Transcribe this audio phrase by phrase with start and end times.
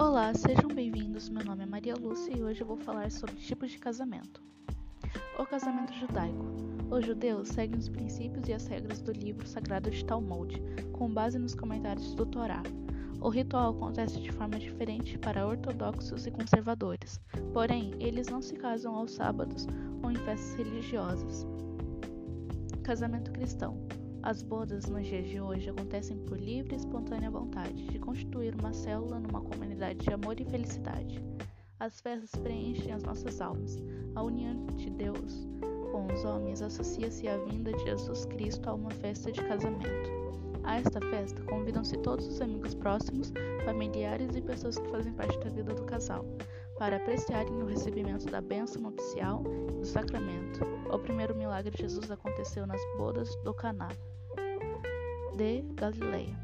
[0.00, 1.28] Olá, sejam bem-vindos.
[1.28, 4.42] Meu nome é Maria Lúcia e hoje eu vou falar sobre tipos de casamento.
[5.38, 6.46] O casamento judaico.
[6.90, 10.58] Os judeus seguem os princípios e as regras do livro sagrado de Talmud,
[10.92, 12.62] com base nos comentários do Torá.
[13.20, 17.20] O ritual acontece de forma diferente para ortodoxos e conservadores,
[17.52, 19.66] porém, eles não se casam aos sábados
[20.02, 21.46] ou em festas religiosas.
[22.82, 23.76] Casamento cristão.
[24.22, 28.70] As bodas nos dias de hoje acontecem por livre e espontânea vontade de constituir uma
[28.70, 31.24] célula numa comunidade de amor e felicidade.
[31.78, 33.78] As festas preenchem as nossas almas.
[34.14, 35.48] A união de Deus
[35.90, 40.10] com os homens associa-se à vinda de Jesus Cristo a uma festa de casamento.
[40.64, 43.32] A esta festa convidam-se todos os amigos próximos,
[43.64, 46.26] familiares e pessoas que fazem parte da vida do casal,
[46.80, 50.64] para apreciarem o recebimento da bênção nupcial e do sacramento.
[50.90, 53.90] O primeiro milagre de Jesus aconteceu nas bodas do Caná
[55.36, 56.34] de Galileia.